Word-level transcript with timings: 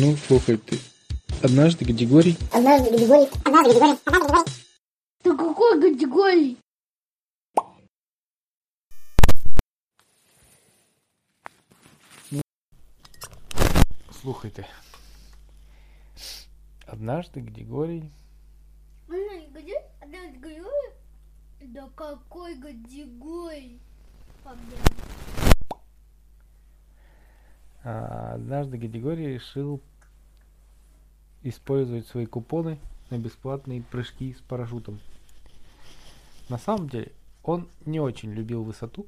Ну, 0.00 0.16
слухай 0.28 0.56
ты. 0.56 0.78
Однажды 1.42 1.84
Гадигорий... 1.84 2.38
Однажды 2.52 2.90
Гадигорий... 2.90 3.28
Однажды 3.44 3.72
Гадигорий... 3.72 3.98
Однажды 4.04 4.20
Гадигорий... 4.20 4.52
Да 5.24 5.36
какой 5.36 5.80
Гадигорий? 5.80 6.58
Слухай 14.22 14.50
ты. 14.52 14.66
Однажды 16.86 17.40
Гадигорий... 17.40 18.12
Однажды 19.08 20.38
Гадигорий? 20.38 20.92
Да 21.60 21.90
какой 21.96 22.54
Гадигорий? 22.54 23.80
А, 24.44 24.54
однажды 27.88 28.76
Гадигорий 28.76 29.34
решил 29.34 29.80
использовать 31.42 32.06
свои 32.06 32.26
купоны 32.26 32.78
на 33.10 33.18
бесплатные 33.18 33.82
прыжки 33.82 34.34
с 34.34 34.40
парашютом. 34.42 35.00
На 36.48 36.58
самом 36.58 36.88
деле, 36.88 37.12
он 37.42 37.68
не 37.86 38.00
очень 38.00 38.32
любил 38.32 38.62
высоту. 38.62 39.06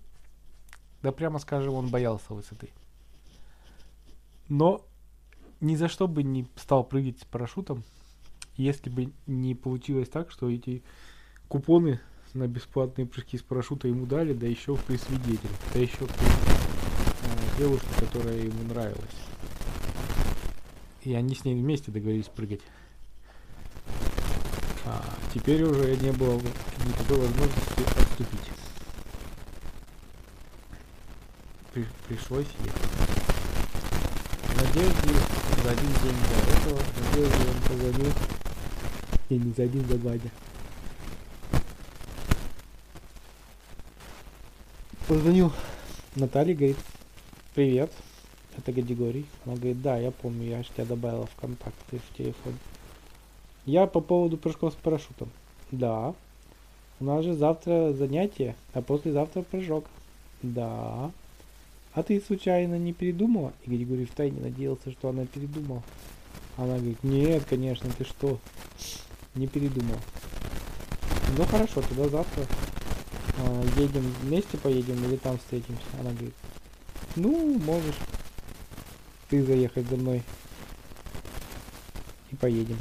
Да 1.03 1.13
прямо 1.13 1.39
скажем, 1.39 1.75
он 1.75 1.89
боялся 1.89 2.33
высоты. 2.33 2.71
Но 4.49 4.85
ни 5.61 5.77
за 5.77 5.89
что 5.89 6.09
бы 6.09 6.23
не 6.23 6.47
стал 6.57 6.85
прыгать 6.85 7.21
с 7.21 7.25
парашютом, 7.25 7.83
если 8.57 8.91
бы 8.91 9.13
не 9.27 9.55
получилось 9.55 10.09
так, 10.09 10.31
что 10.31 10.51
эти 10.51 10.83
купоны 11.49 12.01
на 12.35 12.47
бесплатные 12.47 13.07
прыжки 13.07 13.37
с 13.39 13.43
парашюта 13.43 13.89
ему 13.89 14.07
дали, 14.07 14.33
да 14.33 14.47
еще 14.47 14.77
при 14.77 14.97
свидетеле, 14.97 15.51
да 15.75 15.81
еще 15.81 16.07
при 16.07 16.60
девушке, 17.61 17.89
которая 17.99 18.39
ему 18.39 18.63
нравилась. 18.63 19.21
И 21.03 21.13
они 21.13 21.35
с 21.35 21.45
ней 21.45 21.55
вместе 21.55 21.91
договорились 21.91 22.29
прыгать. 22.29 22.63
А 24.87 25.05
теперь 25.35 25.63
уже 25.65 25.95
не 25.97 26.11
было 26.13 26.41
никакой 26.87 27.19
возможности 27.19 27.83
отступить. 28.01 28.51
При, 31.75 31.87
пришлось 32.09 32.47
ехать. 32.65 32.83
Надежде 34.57 35.15
за 35.63 35.71
один 35.71 35.93
день 36.03 36.17
до 36.31 36.53
этого, 36.57 36.81
надежде 36.99 37.51
он 37.51 37.63
позвонил, 37.69 38.13
и 39.29 39.35
не 39.37 39.53
за 39.53 39.63
один, 39.65 39.87
за 39.87 39.99
два 39.99 40.17
дня. 40.17 40.31
Позвонил 45.07 45.53
Наталье, 46.17 46.55
говорит, 46.55 46.79
привет, 47.55 47.91
это 48.57 48.73
Гадигорий. 48.73 49.27
Она 49.45 49.57
говорит, 49.57 49.83
да, 49.83 49.99
я 49.99 50.11
помню, 50.11 50.49
я 50.49 50.63
же 50.63 50.69
тебя 50.71 50.85
добавила 50.85 51.27
в 51.27 51.35
контакты 51.35 51.99
в 51.99 52.17
телефон. 52.17 52.55
Я 53.67 53.87
по 53.87 54.01
поводу 54.01 54.37
прыжков 54.37 54.73
с 54.73 54.77
парашютом. 54.77 55.31
Да. 55.71 56.15
У 57.01 57.05
нас 57.05 57.25
же 57.25 57.35
завтра 57.35 57.93
занятие, 57.93 58.55
а 58.73 58.83
послезавтра 58.83 59.43
прыжок. 59.43 59.85
Да. 60.43 61.11
А 61.93 62.03
ты 62.03 62.21
случайно 62.21 62.79
не 62.79 62.93
передумала? 62.93 63.53
И 63.65 63.71
Григорий 63.71 64.05
втайне 64.05 64.41
надеялся, 64.41 64.93
что 64.93 65.09
она 65.09 65.27
передумала. 65.27 65.83
Она 66.57 66.77
говорит, 66.77 67.03
нет, 67.03 67.45
конечно, 67.49 67.91
ты 67.97 68.05
что? 68.05 68.39
Не 69.35 69.47
передумал. 69.47 69.97
Ну 71.37 71.45
хорошо, 71.45 71.83
тогда 71.83 72.09
завтра 72.09 72.45
э, 73.39 73.65
едем 73.77 74.03
вместе 74.23 74.57
поедем 74.59 75.05
или 75.05 75.17
там 75.17 75.39
встретимся. 75.39 75.83
Она 75.99 76.11
говорит, 76.11 76.35
ну, 77.17 77.59
можешь 77.59 77.97
ты 79.31 79.45
заехать 79.45 79.87
за 79.89 79.97
мной. 79.97 80.23
И 82.31 82.37
поедем. 82.37 82.79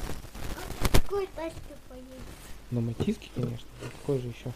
Какой 0.91 1.27
тачки 1.27 1.58
поедет? 1.87 2.08
Ну, 2.71 2.81
Матиски, 2.81 3.30
конечно. 3.33 3.67
Какой 3.99 4.20
же 4.20 4.27
еще? 4.27 4.52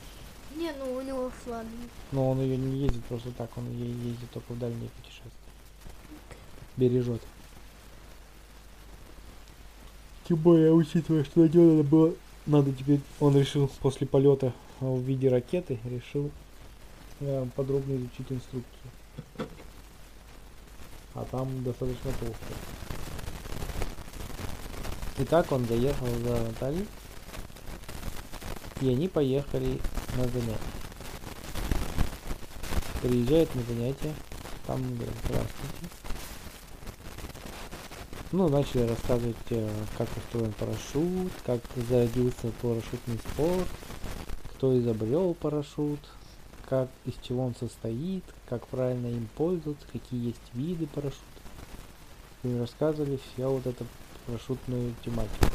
Не, 0.55 0.71
ну 0.73 0.93
у 0.93 1.01
него 1.01 1.31
флаг. 1.43 1.65
Но 2.11 2.31
он 2.31 2.41
ее 2.41 2.57
не 2.57 2.79
ездит 2.79 3.03
просто 3.05 3.31
так, 3.31 3.49
он 3.57 3.71
ей 3.71 3.91
ездит 3.91 4.29
только 4.31 4.53
в 4.53 4.59
дальние 4.59 4.89
путешествия. 4.89 5.31
Бережет. 6.77 7.21
Тем 10.27 10.37
более, 10.37 10.71
учитывая, 10.71 11.23
что 11.23 11.41
надо 11.41 11.83
было, 11.83 12.13
надо 12.45 12.71
теперь, 12.71 13.01
он 13.19 13.37
решил 13.37 13.69
после 13.81 14.07
полета 14.07 14.53
в 14.79 14.99
виде 15.01 15.29
ракеты, 15.29 15.79
решил 15.85 16.31
э, 17.19 17.47
подробно 17.55 17.95
изучить 17.95 18.31
инструкцию. 18.31 18.91
А 21.15 21.25
там 21.29 21.63
достаточно 21.63 22.11
толстая. 22.19 22.57
Итак, 25.19 25.51
он 25.51 25.65
заехал 25.65 26.07
за 26.07 26.43
Натальей, 26.43 26.87
и 28.81 28.89
они 28.89 29.07
поехали 29.07 29.79
на 30.17 30.23
занятия. 30.23 30.57
Приезжает 33.01 33.53
на 33.53 33.61
занятия, 33.63 34.13
там 34.65 34.81
говорят, 34.95 35.15
здравствуйте. 35.25 36.03
Ну, 38.31 38.49
начали 38.49 38.87
рассказывать, 38.87 39.35
э, 39.51 39.69
как 39.95 40.07
устроен 40.17 40.51
парашют, 40.53 41.31
как 41.45 41.61
зародился 41.87 42.51
парашютный 42.61 43.19
спорт, 43.19 43.67
кто 44.55 44.79
изобрел 44.79 45.35
парашют, 45.35 45.99
как 46.73 46.89
из 47.05 47.13
чего 47.21 47.45
он 47.45 47.53
состоит, 47.53 48.23
как 48.49 48.65
правильно 48.65 49.05
им 49.05 49.29
пользоваться, 49.35 49.85
какие 49.93 50.29
есть 50.29 50.41
виды 50.55 50.87
парашюта. 50.87 51.21
И 52.41 52.57
рассказывали 52.57 53.19
все 53.35 53.47
вот 53.47 53.67
эту 53.67 53.85
парашютную 54.25 54.95
тематику. 55.05 55.45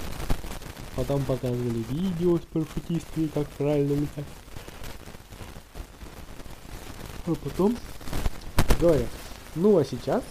Потом 0.94 1.24
показывали 1.24 1.82
видео 1.90 2.38
с 2.38 2.42
парашютистами, 2.42 3.26
как 3.34 3.48
правильно 3.48 3.94
летать. 3.94 4.24
А 7.26 7.34
потом 7.34 7.76
говорят, 8.78 9.08
ну 9.56 9.76
а 9.76 9.84
сейчас 9.84 10.22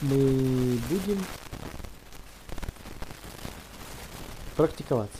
мы 0.00 0.80
будем 0.90 1.24
практиковаться. 4.56 5.18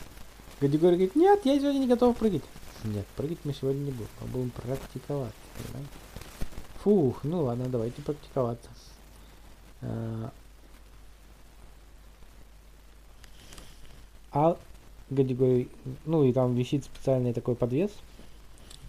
Гадигорий 0.60 0.96
говорит, 0.96 1.14
нет, 1.14 1.40
я 1.44 1.56
сегодня 1.56 1.78
не 1.78 1.86
готов 1.86 2.16
прыгать. 2.16 2.42
Нет, 2.84 3.06
прыгать 3.16 3.38
мы 3.44 3.54
сегодня 3.54 3.80
не 3.80 3.90
будем, 3.92 4.10
мы 4.20 4.26
будем 4.26 4.50
практиковаться, 4.50 5.34
понимаете? 5.56 5.90
Фух, 6.82 7.24
ну 7.24 7.44
ладно, 7.44 7.66
давайте 7.70 8.02
практиковаться. 8.02 8.68
А, 9.80 10.32
а 14.32 14.58
Гадигорий, 15.08 15.70
ну 16.04 16.24
и 16.24 16.32
там 16.34 16.54
висит 16.54 16.84
специальный 16.84 17.32
такой 17.32 17.54
подвес, 17.54 17.90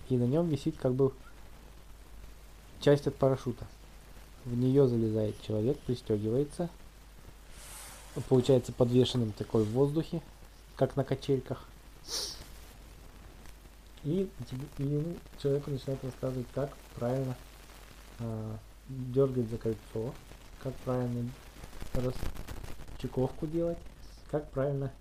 и 0.10 0.18
на 0.18 0.26
нем 0.26 0.50
висит 0.50 0.76
как 0.78 0.94
бы 0.94 1.14
часть 2.82 3.08
от 3.08 3.16
парашюта. 3.16 3.66
В 4.44 4.58
нее 4.58 4.90
залезает 4.90 5.42
человек, 5.42 5.80
пристегивается, 5.80 6.70
получается 8.28 8.74
подвешенным 8.74 9.32
такой 9.32 9.64
в 9.64 9.72
воздухе, 9.72 10.22
как 10.76 10.98
на 10.98 11.06
качельках. 11.06 11.66
И, 14.06 14.30
и 14.78 14.84
ему 14.84 15.16
человеку 15.42 15.72
начинает 15.72 16.04
рассказывать, 16.04 16.48
как 16.54 16.70
правильно 16.96 17.36
э, 18.20 18.56
дергать 18.88 19.50
за 19.50 19.58
кольцо, 19.58 20.14
как 20.62 20.74
правильно 20.76 21.30
расчековку 21.94 23.48
делать, 23.48 23.78
как 24.30 24.50
правильно 24.52 24.92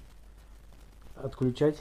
отключать 1.16 1.76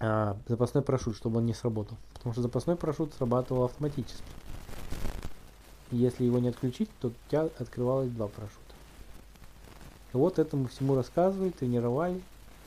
а, 0.00 0.36
запасной 0.48 0.82
парашют, 0.82 1.16
чтобы 1.16 1.38
он 1.38 1.46
не 1.46 1.54
сработал. 1.54 1.96
Потому 2.14 2.32
что 2.32 2.42
запасной 2.42 2.76
парашют 2.76 3.14
срабатывал 3.14 3.64
автоматически. 3.64 4.22
Если 5.90 6.24
его 6.24 6.38
не 6.38 6.48
отключить, 6.48 6.90
то 7.00 7.08
у 7.08 7.12
тебя 7.28 7.48
открывалось 7.58 8.10
два 8.10 8.28
парашюта. 8.28 8.60
И 10.12 10.16
вот 10.16 10.38
этому 10.38 10.68
всему 10.68 10.94
рассказывали, 10.94 11.50
тренировали. 11.50 12.20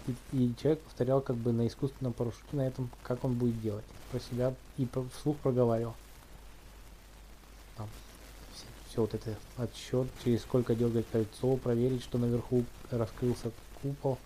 И, 0.08 0.16
и 0.34 0.54
человек 0.62 0.80
повторял 0.82 1.22
как 1.22 1.36
бы 1.36 1.52
на 1.52 1.68
искусственном 1.68 2.14
парашюте 2.14 2.56
на 2.56 2.68
этом, 2.68 2.90
как 3.04 3.24
он 3.24 3.34
будет 3.34 3.62
делать. 3.62 3.86
Про 4.12 4.20
себя 4.20 4.54
и 4.78 4.86
про, 4.86 5.04
вслух 5.18 5.38
проговаривал. 5.38 5.96
Там, 7.76 7.88
все, 8.54 8.66
все 8.90 9.02
вот 9.02 9.14
это 9.14 9.36
отсчет, 9.58 10.08
через 10.24 10.42
сколько 10.42 10.76
дергать 10.76 11.06
кольцо, 11.12 11.58
проверить, 11.58 12.04
что 12.04 12.18
наверху 12.18 12.64
раскрылся 12.90 13.52
купол. 13.82 14.18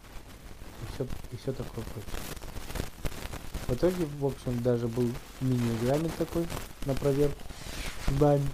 И 0.81 0.93
все, 0.93 1.07
и 1.31 1.35
все 1.37 1.51
такое 1.51 1.83
прочее. 1.83 2.31
В 3.67 3.73
итоге, 3.73 4.05
в 4.19 4.25
общем, 4.25 4.61
даже 4.61 4.87
был 4.87 5.09
мини-экзамен 5.39 6.11
такой 6.17 6.45
на 6.85 6.93
проверку 6.93 7.37
знаний. 8.17 8.47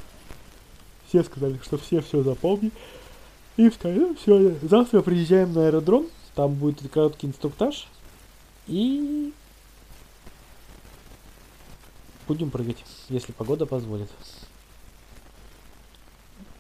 Все 1.08 1.24
сказали, 1.24 1.60
что 1.64 1.78
все 1.78 2.02
все 2.02 2.22
запомнили. 2.22 2.72
И 3.56 3.70
сказали, 3.72 4.14
все, 4.14 4.56
завтра 4.62 5.02
приезжаем 5.02 5.54
на 5.54 5.66
аэродром, 5.66 6.08
там 6.38 6.54
будет 6.54 6.88
короткий 6.92 7.26
инструктаж. 7.26 7.88
И 8.68 9.34
будем 12.28 12.52
прыгать, 12.52 12.86
если 13.10 13.32
погода 13.32 13.66
позволит. 13.66 14.10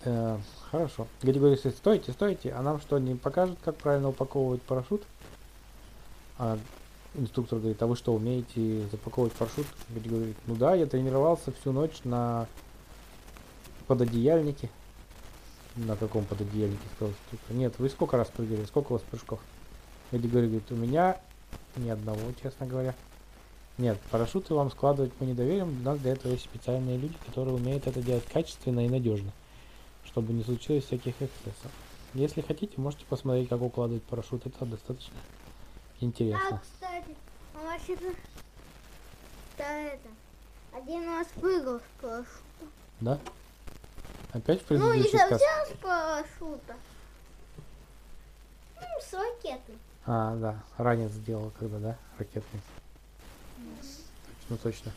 Э, 0.03 0.39
хорошо. 0.71 1.05
Гади 1.21 1.37
говорит, 1.37 1.59
стойте, 1.59 2.11
стойте, 2.11 2.53
а 2.53 2.63
нам 2.63 2.81
что, 2.81 2.97
не 2.97 3.13
покажут, 3.13 3.59
как 3.63 3.75
правильно 3.75 4.09
упаковывать 4.09 4.63
парашют? 4.63 5.03
А 6.39 6.57
инструктор 7.13 7.59
говорит, 7.59 7.79
а 7.83 7.85
вы 7.85 7.95
что, 7.95 8.15
умеете 8.15 8.81
запаковывать 8.89 9.33
парашют? 9.33 9.67
Гади 9.89 10.09
говорит, 10.09 10.37
ну 10.47 10.55
да, 10.55 10.73
я 10.73 10.87
тренировался 10.87 11.51
всю 11.51 11.71
ночь 11.71 11.99
на 12.03 12.47
пододеяльнике. 13.85 14.71
На 15.75 15.95
каком 15.95 16.25
пододеяльнике, 16.25 16.81
сказал 16.95 17.13
инструктор. 17.13 17.55
Нет, 17.55 17.73
вы 17.77 17.89
сколько 17.89 18.17
раз 18.17 18.29
прыгали, 18.29 18.65
сколько 18.65 18.93
у 18.93 18.93
вас 18.93 19.03
прыжков? 19.03 19.39
Гади 20.11 20.27
говорит, 20.27 20.71
у 20.71 20.75
меня 20.75 21.19
ни 21.75 21.89
одного, 21.89 22.19
честно 22.41 22.65
говоря. 22.65 22.95
Нет, 23.77 23.99
парашюты 24.09 24.53
вам 24.53 24.71
складывать 24.71 25.11
мы 25.19 25.27
не 25.27 25.33
доверим. 25.33 25.81
У 25.81 25.83
нас 25.83 25.99
для 25.99 26.13
этого 26.13 26.31
есть 26.31 26.45
специальные 26.45 26.97
люди, 26.97 27.15
которые 27.25 27.55
умеют 27.55 27.85
это 27.85 28.01
делать 28.01 28.25
качественно 28.25 28.83
и 28.85 28.89
надежно, 28.89 29.31
чтобы 30.05 30.33
не 30.33 30.43
случилось 30.43 30.85
всяких 30.85 31.13
эксцессов. 31.21 31.71
Если 32.13 32.41
хотите, 32.41 32.73
можете 32.77 33.05
посмотреть, 33.05 33.49
как 33.49 33.61
укладывать 33.61 34.01
парашют. 34.03 34.45
Это 34.47 34.65
достаточно 34.65 35.13
А, 35.99 36.03
интересно. 36.05 36.61
кстати, 36.63 37.15
а 37.53 37.63
вообще-то... 37.65 38.13
Да 39.57 39.79
это... 39.81 40.09
Один 40.73 41.05
раз 41.09 41.27
прыгал 41.39 41.79
с 41.79 42.01
парашюта. 42.01 42.65
Да? 43.01 43.19
Опять 44.33 44.61
в 44.63 44.69
Ну, 44.71 44.93
не 44.93 45.03
предыдущий 45.03 45.17
сказ? 45.19 45.29
совсем 45.41 45.75
с 45.75 45.79
парашюта. 45.81 46.75
Ну, 48.75 49.01
с 49.01 49.13
ракеты. 49.13 49.73
А, 50.07 50.37
да. 50.37 50.63
Ранец 50.77 51.11
сделал, 51.11 51.51
когда, 51.59 51.79
да? 51.79 51.97
Ракетный. 52.17 52.61
Точно, 54.47 54.57
точно. 54.63 54.91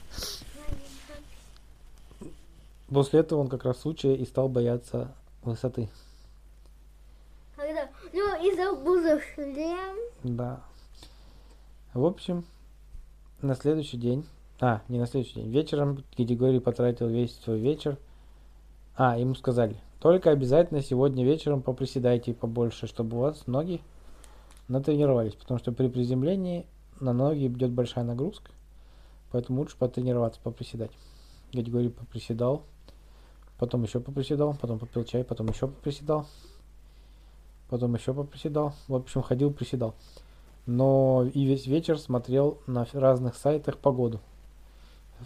После 2.88 3.20
этого 3.20 3.40
он 3.40 3.48
как 3.48 3.64
раз 3.64 3.80
случая 3.80 4.14
и 4.14 4.24
стал 4.24 4.48
бояться 4.48 5.12
высоты. 5.42 5.88
Когда... 7.56 7.88
Ну, 8.12 8.44
и 8.44 8.54
забыл 8.54 9.20
шлем. 9.34 9.96
Да. 10.22 10.60
В 11.92 12.04
общем, 12.04 12.44
на 13.42 13.56
следующий 13.56 13.96
день, 13.96 14.24
а, 14.60 14.82
не 14.88 15.00
на 15.00 15.06
следующий 15.06 15.34
день, 15.34 15.50
вечером 15.50 16.04
Григорий 16.16 16.60
потратил 16.60 17.08
весь 17.08 17.36
свой 17.40 17.58
вечер. 17.58 17.98
А, 18.96 19.18
ему 19.18 19.34
сказали, 19.34 19.76
только 19.98 20.30
обязательно 20.30 20.82
сегодня 20.82 21.24
вечером 21.24 21.62
поприседайте 21.62 22.32
побольше, 22.32 22.86
чтобы 22.86 23.16
у 23.16 23.20
вас 23.20 23.48
ноги 23.48 23.80
натренировались, 24.70 25.34
потому 25.34 25.58
что 25.58 25.72
при 25.72 25.88
приземлении 25.88 26.67
на 27.00 27.12
ноги 27.12 27.46
идет 27.46 27.72
большая 27.72 28.05
нагрузка, 28.05 28.50
поэтому 29.31 29.61
лучше 29.61 29.76
потренироваться, 29.76 30.40
поприседать. 30.43 30.93
Григорий 31.52 31.88
поприседал, 31.88 32.62
потом 33.58 33.82
еще 33.82 34.00
поприседал, 34.00 34.56
потом 34.61 34.78
попил 34.78 35.05
чай, 35.05 35.25
потом 35.25 35.49
еще 35.49 35.69
поприседал, 35.69 36.26
потом 37.69 37.94
еще 37.94 38.14
поприседал. 38.14 38.75
В 38.88 38.94
общем, 38.94 39.22
ходил, 39.22 39.52
приседал 39.52 39.94
но 40.67 41.28
и 41.34 41.44
весь 41.44 41.66
вечер 41.66 41.99
смотрел 41.99 42.58
на 42.66 42.87
разных 42.93 43.34
сайтах 43.34 43.78
погоду 43.78 44.20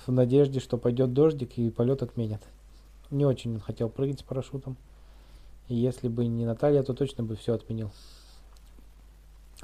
в 0.07 0.11
надежде, 0.11 0.59
что 0.59 0.79
пойдет 0.79 1.13
дождик 1.13 1.59
и 1.59 1.71
полет 1.71 2.03
отменят. 2.03 2.43
Не 3.11 3.27
очень 3.27 3.55
он 3.55 3.61
хотел 3.61 3.89
прыгать 3.89 4.21
с 4.21 4.23
парашютом. 4.23 4.77
И 5.69 5.75
если 5.75 6.09
бы 6.09 6.27
не 6.27 6.47
Наталья, 6.47 6.83
то 6.83 6.95
точно 6.95 7.25
бы 7.25 7.37
все 7.37 7.55
отменил. 7.55 7.91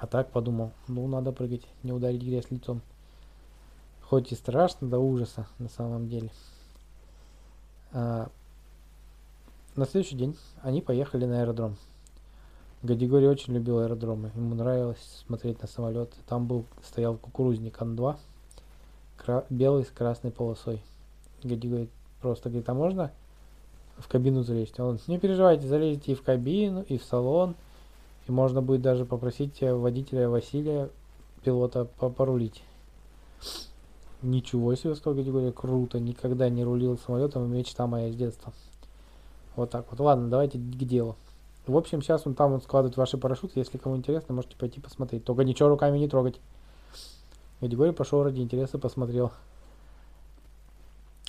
А 0.00 0.06
так 0.06 0.30
подумал, 0.30 0.72
ну 0.88 1.06
надо 1.06 1.30
прыгать, 1.30 1.66
не 1.82 1.92
ударить 1.92 2.22
грязь 2.22 2.50
лицом. 2.50 2.80
Хоть 4.00 4.32
и 4.32 4.34
страшно 4.34 4.88
до 4.88 4.98
ужаса 4.98 5.46
на 5.58 5.68
самом 5.68 6.08
деле. 6.08 6.30
А, 7.92 8.30
на 9.76 9.84
следующий 9.84 10.16
день 10.16 10.36
они 10.62 10.80
поехали 10.80 11.26
на 11.26 11.42
аэродром. 11.42 11.76
Гадигорий 12.82 13.28
очень 13.28 13.52
любил 13.52 13.78
аэродромы. 13.78 14.32
Ему 14.34 14.54
нравилось 14.54 15.22
смотреть 15.26 15.60
на 15.60 15.68
самолеты. 15.68 16.16
Там 16.26 16.46
был, 16.46 16.64
стоял 16.82 17.16
кукурузник 17.16 17.80
Ан-2, 17.80 18.16
кра- 19.18 19.44
белый 19.50 19.84
с 19.84 19.90
красной 19.90 20.30
полосой. 20.30 20.82
Гади 21.42 21.68
говорит, 21.68 21.90
просто 22.22 22.48
говорит, 22.48 22.68
а 22.70 22.74
можно 22.74 23.12
в 23.98 24.08
кабину 24.08 24.44
залезть? 24.44 24.80
А 24.80 24.86
Он, 24.86 24.98
не 25.08 25.18
переживайте, 25.18 25.66
залезете 25.66 26.12
и 26.12 26.14
в 26.14 26.22
кабину, 26.22 26.80
и 26.82 26.96
в 26.96 27.04
салон. 27.04 27.54
И 28.26 28.32
можно 28.32 28.62
будет 28.62 28.82
даже 28.82 29.04
попросить 29.04 29.62
э, 29.62 29.74
водителя 29.74 30.28
Василия, 30.28 30.90
пилота, 31.42 31.84
по- 31.84 32.10
порулить. 32.10 32.62
Ничего 34.22 34.74
себе, 34.74 34.94
сказал 34.94 35.16
Гадигорий, 35.16 35.52
круто. 35.52 35.98
Никогда 35.98 36.48
не 36.48 36.62
рулил 36.62 36.98
самолетом, 36.98 37.50
мечта 37.50 37.86
моя 37.86 38.12
с 38.12 38.16
детства. 38.16 38.52
Вот 39.56 39.70
так 39.70 39.86
вот. 39.90 40.00
Ладно, 40.00 40.28
давайте 40.28 40.58
к 40.58 40.84
делу. 40.84 41.16
В 41.66 41.76
общем, 41.76 42.02
сейчас 42.02 42.26
он 42.26 42.34
там 42.34 42.52
вот 42.52 42.64
складывает 42.64 42.96
ваши 42.96 43.16
парашюты. 43.16 43.60
Если 43.60 43.78
кому 43.78 43.96
интересно, 43.96 44.34
можете 44.34 44.56
пойти 44.56 44.80
посмотреть. 44.80 45.24
Только 45.24 45.44
ничего 45.44 45.68
руками 45.68 45.98
не 45.98 46.08
трогать. 46.08 46.40
Григорий 47.60 47.92
пошел 47.92 48.22
ради 48.22 48.40
интереса, 48.40 48.78
посмотрел. 48.78 49.32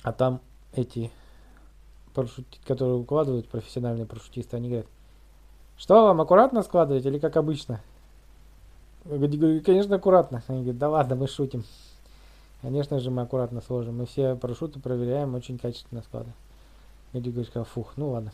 А 0.02 0.12
там 0.12 0.40
эти 0.74 1.10
парашюти, 2.14 2.58
которые 2.66 2.96
укладывают, 2.96 3.48
профессиональные 3.48 4.06
парашютисты, 4.06 4.56
они 4.56 4.68
говорят, 4.68 4.86
что 5.82 6.04
вам, 6.04 6.20
аккуратно 6.20 6.62
складывать 6.62 7.04
или 7.04 7.18
как 7.18 7.36
обычно? 7.36 7.80
Григорий, 9.04 9.58
конечно, 9.58 9.96
аккуратно. 9.96 10.44
Они 10.46 10.60
говорят, 10.60 10.78
да 10.78 10.88
ладно, 10.88 11.16
мы 11.16 11.26
шутим. 11.26 11.64
Конечно 12.60 13.00
же, 13.00 13.10
мы 13.10 13.22
аккуратно 13.22 13.60
сложим. 13.62 13.98
Мы 13.98 14.06
все 14.06 14.36
парашюты 14.36 14.78
проверяем, 14.78 15.34
очень 15.34 15.58
качественно 15.58 16.02
складываем. 16.02 16.36
Григорий 17.12 17.46
сказал, 17.46 17.64
фух, 17.64 17.94
ну 17.96 18.10
ладно. 18.10 18.32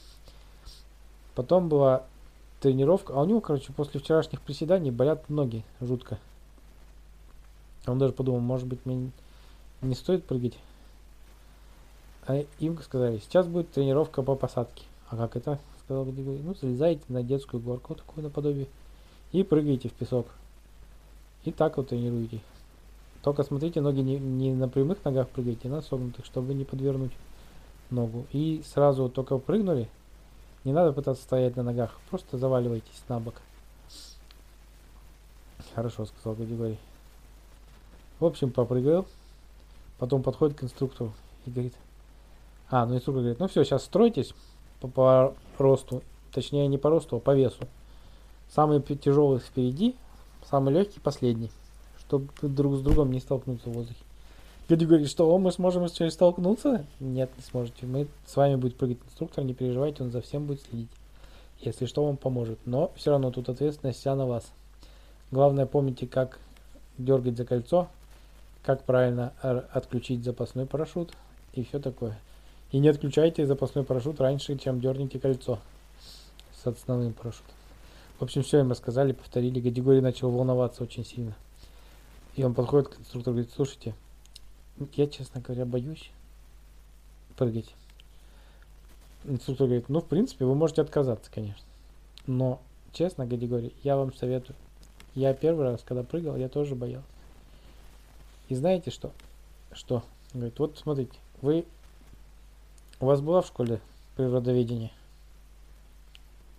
Потом 1.35 1.71
была 1.71 2.03
тренировка, 2.61 3.15
а 3.15 3.23
у 3.23 3.25
него, 3.25 3.41
короче, 3.41 3.73
после 3.73 3.99
вчерашних 3.99 4.43
приседаний 4.43 4.91
болят 4.91 5.31
ноги 5.31 5.65
жутко. 5.81 6.19
Он 7.87 7.99
даже 7.99 8.13
подумал, 8.13 8.41
может 8.41 8.67
быть, 8.67 8.85
мне 8.85 9.11
не 9.81 9.95
стоит 9.95 10.27
прыгать. 10.27 10.59
А 12.27 12.45
им 12.59 12.79
сказали, 12.83 13.17
сейчас 13.21 13.47
будет 13.47 13.73
тренировка 13.73 14.23
по 14.23 14.35
посадке. 14.35 14.85
А 15.09 15.17
как 15.17 15.35
это? 15.35 15.59
Ну, 15.89 16.55
залезаете 16.61 17.03
на 17.09 17.23
детскую 17.23 17.63
горку, 17.63 17.95
такую 17.95 18.25
наподобие, 18.25 18.67
и 19.33 19.43
прыгаете 19.43 19.89
в 19.89 19.93
песок. 19.93 20.27
И 21.45 21.53
так 21.53 21.77
вот 21.77 21.89
тренируете. 21.89 22.41
Только 23.23 23.43
смотрите, 23.43 23.81
ноги 23.81 24.01
не, 24.01 24.19
не 24.19 24.53
на 24.53 24.69
прямых 24.69 25.05
ногах 25.05 25.29
прыгайте, 25.29 25.69
а 25.69 25.73
на 25.73 25.83
согнутых, 25.83 26.25
чтобы 26.25 26.55
не 26.55 26.65
подвернуть 26.65 27.13
ногу. 27.91 28.27
И 28.33 28.63
сразу 28.67 29.05
вот 29.05 29.15
только 29.15 29.39
прыгнули, 29.39 29.89
не 30.65 30.73
надо 30.73 30.93
пытаться 30.93 31.23
стоять 31.23 31.57
на 31.57 31.63
ногах, 31.63 31.99
просто 32.11 32.39
заваливайтесь 32.39 33.03
на 33.09 33.19
бок. 33.21 33.35
Хорошо, 35.75 36.07
сказал 36.07 36.35
Григорий. 36.35 36.79
В 38.21 38.25
общем, 38.25 38.51
попрыгал, 38.51 39.07
потом 39.99 40.23
подходит 40.23 40.59
к 40.59 40.65
инструктору 40.65 41.13
и 41.47 41.51
говорит, 41.51 41.75
а, 42.71 42.85
ну 42.85 42.97
инструктор 42.97 43.23
говорит, 43.23 43.41
ну 43.41 43.49
все, 43.49 43.65
сейчас 43.65 43.85
стройтесь 43.85 44.35
по 44.81 45.35
росту, 45.65 46.03
точнее 46.33 46.67
не 46.67 46.79
по 46.79 46.91
росту, 46.91 47.17
а 47.17 47.21
по 47.21 47.35
весу. 47.35 47.65
Самый 48.55 48.81
тяжелый 48.81 49.41
впереди, 49.41 49.95
самый 50.49 50.73
легкий 50.73 51.01
последний, 51.01 51.51
чтобы 52.01 52.29
друг 52.43 52.77
с 52.77 52.81
другом 52.81 53.13
не 53.13 53.21
столкнуться 53.21 53.69
в 53.69 53.73
воздухе. 53.73 54.01
Дядя 54.69 54.87
говорит, 54.87 55.09
что 55.09 55.37
мы 55.39 55.51
сможем 55.51 55.89
с 55.89 56.11
столкнуться? 56.11 56.85
Нет, 57.01 57.31
не 57.37 57.43
сможете. 57.43 57.87
Мы 57.87 58.07
с 58.27 58.37
вами 58.37 58.57
будет 58.57 58.77
прыгать 58.77 58.99
инструктор, 59.07 59.43
не 59.43 59.55
переживайте, 59.55 60.03
он 60.03 60.11
за 60.11 60.21
всем 60.21 60.45
будет 60.45 60.61
следить. 60.63 60.91
Если 61.61 61.87
что, 61.87 62.05
вам 62.05 62.19
поможет. 62.19 62.59
Но 62.67 62.93
все 62.95 63.11
равно 63.11 63.31
тут 63.31 63.49
ответственность 63.49 63.99
вся 64.01 64.15
на 64.15 64.27
вас. 64.27 64.45
Главное, 65.31 65.65
помните, 65.65 66.07
как 66.07 66.39
дергать 66.99 67.37
за 67.37 67.45
кольцо, 67.45 67.89
как 68.63 68.85
правильно 68.85 69.33
отключить 69.73 70.23
запасной 70.23 70.67
парашют 70.67 71.15
и 71.55 71.65
все 71.65 71.79
такое. 71.79 72.19
И 72.71 72.79
не 72.79 72.89
отключайте 72.89 73.47
запасной 73.47 73.85
парашют 73.85 74.21
раньше, 74.21 74.57
чем 74.59 74.81
дерните 74.81 75.19
кольцо 75.19 75.59
с 76.63 76.67
основным 76.67 77.15
парашютом. 77.15 77.55
В 78.19 78.25
общем, 78.25 78.43
все 78.43 78.61
им 78.61 78.71
рассказали, 78.71 79.13
повторили. 79.13 79.61
Гадигорий 79.61 80.01
начал 80.01 80.31
волноваться 80.31 80.83
очень 80.83 81.05
сильно. 81.05 81.35
И 82.37 82.45
он 82.45 82.55
подходит 82.55 82.89
к 82.89 83.01
инструктору 83.01 83.37
и 83.37 83.41
говорит, 83.41 83.55
слушайте, 83.55 83.95
я, 84.95 85.07
честно 85.07 85.41
говоря, 85.41 85.65
боюсь 85.65 86.11
прыгать. 87.37 87.75
Инструктор 89.25 89.67
говорит, 89.67 89.89
ну, 89.89 90.01
в 90.01 90.07
принципе, 90.07 90.45
вы 90.45 90.55
можете 90.55 90.83
отказаться, 90.83 91.31
конечно. 91.33 91.65
Но, 92.27 92.61
честно, 92.93 93.27
Гадигорий, 93.27 93.73
я 93.83 93.97
вам 93.97 94.13
советую. 94.15 94.57
Я 95.15 95.33
первый 95.35 95.65
раз, 95.65 95.83
когда 95.85 96.03
прыгал, 96.03 96.37
я 96.37 96.49
тоже 96.49 96.75
боялся. 96.75 97.07
И 98.49 98.55
знаете 98.55 98.91
что? 98.91 99.13
Что? 99.73 100.03
Говорит, 100.33 100.59
вот 100.59 100.79
смотрите, 100.79 101.19
вы... 101.41 101.65
У 103.01 103.07
вас 103.07 103.21
была 103.21 103.43
в 103.43 103.47
школе 103.47 103.81
природоведение? 104.17 104.91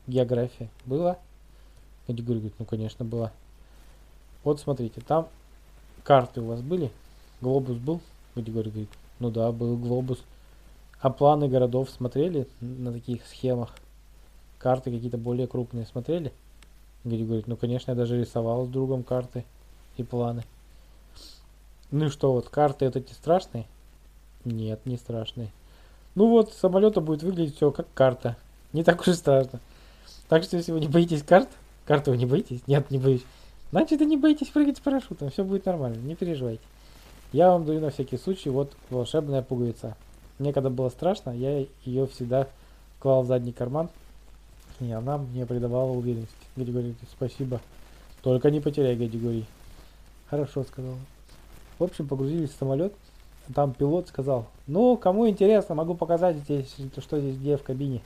География? 0.08 0.69
Была? 0.86 1.17
Гадигорий 2.08 2.39
говорит, 2.39 2.60
ну, 2.60 2.65
конечно, 2.65 3.03
была. 3.03 3.31
Вот 4.43 4.60
смотрите, 4.60 5.01
там 5.01 5.27
карты 6.03 6.41
у 6.41 6.46
вас 6.46 6.62
были? 6.62 6.91
Глобус 7.41 7.77
был? 7.77 8.00
Григорий 8.36 8.72
говорит, 8.72 8.89
ну 9.19 9.29
да, 9.31 9.51
был 9.51 9.75
глобус. 9.77 10.24
А 11.01 11.10
планы 11.10 11.50
городов 11.50 11.89
смотрели 11.89 12.48
на 12.62 12.93
таких 12.93 13.25
схемах? 13.25 13.75
карты 14.60 14.91
какие-то 14.91 15.17
более 15.17 15.48
крупные 15.48 15.86
смотрели? 15.86 16.31
Григорий 17.03 17.25
говорит, 17.25 17.48
ну 17.48 17.58
конечно, 17.58 17.91
я 17.91 17.96
даже 17.96 18.19
рисовал 18.19 18.65
с 18.65 18.69
другом 18.69 19.03
карты 19.03 19.46
и 19.98 20.03
планы. 20.03 20.43
Ну 21.91 22.05
и 22.05 22.10
что, 22.10 22.34
вот 22.34 22.50
карты 22.50 22.86
вот 22.86 22.96
эти 22.96 23.13
страшные? 23.13 23.65
Нет, 24.46 24.86
не 24.86 24.98
страшные. 24.98 25.51
Ну 26.19 26.27
вот, 26.27 26.51
самолета 26.51 26.99
будет 26.99 27.23
выглядеть 27.23 27.55
все 27.55 27.71
как 27.71 27.88
карта. 27.93 28.35
Не 28.73 28.83
так 28.83 28.99
уж 28.99 29.07
и 29.07 29.13
страшно. 29.13 29.61
Так 30.27 30.43
что 30.43 30.57
если 30.57 30.73
вы 30.73 30.81
не 30.81 30.89
боитесь 30.89 31.23
карт, 31.23 31.47
карты 31.85 32.11
вы 32.11 32.17
не 32.17 32.25
боитесь? 32.25 32.59
Нет, 32.67 32.91
не 32.91 32.97
боюсь. 32.97 33.23
Значит, 33.71 34.01
и 34.01 34.05
не 34.05 34.17
боитесь 34.17 34.49
прыгать 34.49 34.75
с 34.75 34.81
парашютом, 34.81 35.29
все 35.29 35.45
будет 35.45 35.65
нормально, 35.65 35.95
не 35.95 36.15
переживайте. 36.15 36.59
Я 37.31 37.51
вам 37.51 37.63
даю 37.63 37.79
на 37.79 37.89
всякий 37.89 38.17
случай 38.17 38.49
вот 38.49 38.73
волшебная 38.89 39.41
пуговица. 39.41 39.95
Мне 40.39 40.51
когда 40.51 40.69
было 40.69 40.89
страшно, 40.89 41.29
я 41.29 41.65
ее 41.85 42.05
всегда 42.07 42.49
клал 42.99 43.23
в 43.23 43.27
задний 43.27 43.53
карман, 43.53 43.88
и 44.81 44.91
она 44.91 45.19
мне 45.19 45.45
придавала 45.45 45.91
уверенность. 45.91 46.35
Григорий 46.57 46.95
спасибо. 47.13 47.61
Только 48.23 48.51
не 48.51 48.59
потеряй, 48.59 48.97
Григорий. 48.97 49.45
Хорошо, 50.29 50.65
сказал. 50.65 50.95
В 51.77 51.83
общем, 51.85 52.09
погрузились 52.09 52.49
в 52.49 52.59
самолет. 52.59 52.93
Там 53.53 53.74
пилот 53.74 54.08
сказал, 54.08 54.48
ну, 54.68 54.96
кому 54.96 55.27
интересно, 55.27 55.74
могу 55.74 55.96
показать 55.96 56.38
здесь, 56.38 56.75
что 56.98 57.20
здесь 57.20 57.36
где 57.36 57.58
в 57.58 57.63
кабине. 57.63 58.01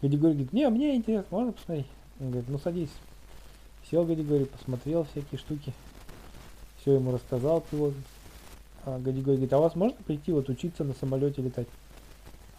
Григорий 0.00 0.32
говорит, 0.32 0.52
не, 0.54 0.68
мне 0.70 0.96
интересно, 0.96 1.26
можно 1.30 1.52
посмотреть? 1.52 1.86
Он 2.18 2.30
говорит, 2.30 2.48
ну 2.48 2.58
садись. 2.58 2.90
Сел 3.90 4.04
Григорий, 4.06 4.46
посмотрел 4.46 5.04
всякие 5.04 5.38
штуки. 5.38 5.74
Все 6.80 6.94
ему 6.94 7.12
рассказал 7.12 7.62
пилот. 7.70 7.92
А 8.86 8.98
Григорий 8.98 9.22
говорит, 9.36 9.52
а 9.52 9.58
у 9.58 9.62
вас 9.62 9.74
можно 9.74 9.96
прийти 10.06 10.32
вот 10.32 10.48
учиться 10.48 10.84
на 10.84 10.94
самолете 10.94 11.42
летать? 11.42 11.68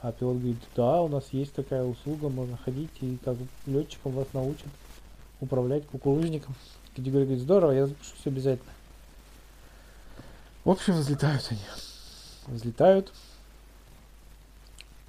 А 0.03 0.11
пилот 0.11 0.37
говорит, 0.37 0.57
да, 0.75 1.01
у 1.01 1.07
нас 1.07 1.25
есть 1.31 1.53
такая 1.53 1.83
услуга, 1.83 2.29
можно 2.29 2.57
ходить 2.57 2.91
и 3.01 3.17
как 3.23 3.37
летчиком 3.65 4.11
вас 4.11 4.27
научат 4.33 4.67
управлять 5.39 5.87
кукурузником. 5.87 6.53
Григорий 6.95 7.25
говорит, 7.25 7.43
здорово, 7.43 7.71
я 7.71 7.87
запишусь 7.87 8.25
обязательно. 8.25 8.71
В 10.63 10.69
общем, 10.69 10.93
взлетают 10.93 11.47
они. 11.49 11.61
Взлетают. 12.47 13.11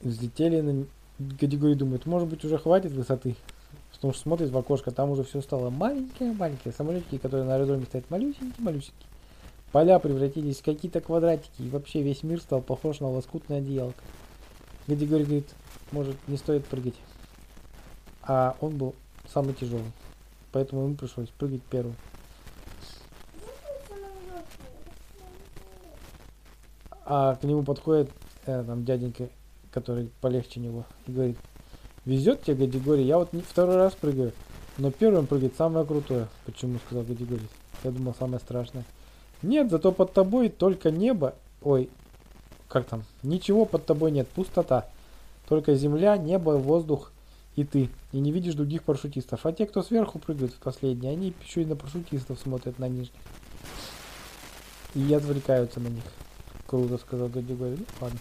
Взлетели 0.00 0.60
на... 0.60 0.86
Григорий 1.18 1.74
думает, 1.74 2.06
может 2.06 2.28
быть 2.28 2.44
уже 2.44 2.58
хватит 2.58 2.92
высоты. 2.92 3.36
Потому 3.92 4.12
что 4.12 4.22
смотрит 4.22 4.50
в 4.50 4.58
окошко, 4.58 4.90
там 4.90 5.10
уже 5.10 5.22
все 5.22 5.40
стало 5.40 5.70
маленькое-маленькое. 5.70 6.74
Самолетики, 6.74 7.18
которые 7.18 7.44
на 7.44 7.54
аэродроме 7.54 7.84
стоят 7.84 8.10
малюсенькие-малюсенькие. 8.10 9.06
Поля 9.70 9.98
превратились 9.98 10.58
в 10.58 10.64
какие-то 10.64 11.00
квадратики. 11.00 11.62
И 11.62 11.68
вообще 11.68 12.02
весь 12.02 12.22
мир 12.22 12.40
стал 12.40 12.60
похож 12.60 13.00
на 13.00 13.08
лоскутное 13.08 13.58
одеялко. 13.58 14.02
Григорий 14.88 15.24
говорит, 15.24 15.48
может 15.92 16.16
не 16.26 16.36
стоит 16.36 16.66
прыгать. 16.66 16.96
А 18.22 18.56
он 18.60 18.76
был 18.76 18.94
самый 19.32 19.54
тяжелый. 19.54 19.92
Поэтому 20.50 20.82
ему 20.82 20.94
пришлось 20.96 21.28
прыгать 21.28 21.62
первым. 21.62 21.94
А 27.14 27.34
к 27.34 27.44
нему 27.44 27.62
подходит 27.62 28.10
э, 28.46 28.64
там 28.66 28.86
дяденька, 28.86 29.28
который 29.70 30.10
полегче 30.22 30.60
него, 30.60 30.86
и 31.06 31.12
говорит, 31.12 31.36
везет 32.06 32.40
тебе 32.40 32.64
Гадигорий, 32.64 33.04
я 33.04 33.18
вот 33.18 33.34
не 33.34 33.42
второй 33.42 33.76
раз 33.76 33.92
прыгаю, 33.92 34.32
но 34.78 34.90
первым 34.90 35.26
прыгать 35.26 35.54
самое 35.54 35.84
крутое. 35.84 36.28
Почему, 36.46 36.78
сказал 36.86 37.04
Гадигорий. 37.04 37.50
Я 37.84 37.90
думал, 37.90 38.14
самое 38.18 38.40
страшное. 38.40 38.84
Нет, 39.42 39.70
зато 39.70 39.92
под 39.92 40.14
тобой 40.14 40.48
только 40.48 40.90
небо, 40.90 41.34
ой, 41.60 41.90
как 42.66 42.86
там, 42.86 43.04
ничего 43.22 43.66
под 43.66 43.84
тобой 43.84 44.10
нет, 44.10 44.26
пустота. 44.28 44.88
Только 45.50 45.74
земля, 45.74 46.16
небо, 46.16 46.52
воздух 46.52 47.12
и 47.56 47.64
ты. 47.64 47.90
И 48.12 48.20
не 48.20 48.32
видишь 48.32 48.54
других 48.54 48.84
парашютистов. 48.84 49.44
А 49.44 49.52
те, 49.52 49.66
кто 49.66 49.82
сверху 49.82 50.18
прыгают 50.18 50.54
в 50.54 50.60
последний, 50.60 51.10
они 51.10 51.34
еще 51.44 51.60
и 51.60 51.66
на 51.66 51.76
парашютистов 51.76 52.40
смотрят 52.40 52.78
на 52.78 52.88
нижних. 52.88 53.20
И 54.94 55.12
отвлекаются 55.12 55.78
на 55.78 55.88
них. 55.88 56.04
Круто, 56.72 56.96
сказал 56.96 57.28
дядя 57.28 57.54
Горя. 57.54 57.76
Ну, 57.76 57.84
ладно. 58.00 58.18